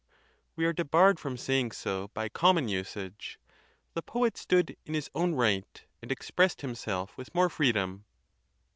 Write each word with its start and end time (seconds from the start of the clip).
We 0.55 0.65
are 0.65 0.73
debarred 0.73 1.19
from 1.19 1.37
saying 1.37 1.73
so 1.73 2.07
by 2.15 2.27
common 2.27 2.67
usage. 2.67 3.39
The 3.93 4.01
poet 4.01 4.35
stood 4.35 4.75
in 4.83 4.95
his 4.95 5.11
own 5.13 5.35
right, 5.35 5.79
and 6.01 6.11
expressed 6.11 6.61
himself 6.61 7.15
with 7.17 7.35
more 7.35 7.49
freedom. 7.51 8.05